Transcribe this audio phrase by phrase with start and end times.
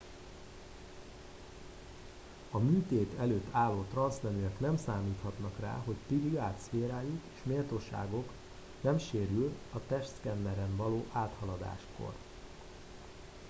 [2.51, 8.29] a műtét előtt álló transzneműek nem számíthatnak rá hogy privát szférájuk és méltóságuk
[8.81, 12.13] nem sérül a testszkenneren való áthaladáskor